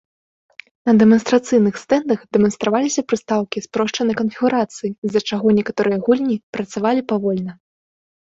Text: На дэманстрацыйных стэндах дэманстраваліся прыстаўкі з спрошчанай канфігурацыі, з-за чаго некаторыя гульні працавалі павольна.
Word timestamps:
На 0.89 0.93
дэманстрацыйных 1.01 1.75
стэндах 1.81 2.19
дэманстраваліся 2.37 3.01
прыстаўкі 3.11 3.57
з 3.63 3.69
спрошчанай 3.69 4.15
канфігурацыі, 4.23 4.93
з-за 5.09 5.21
чаго 5.29 5.47
некаторыя 5.61 5.97
гульні 6.07 6.35
працавалі 6.57 7.01
павольна. 7.13 7.53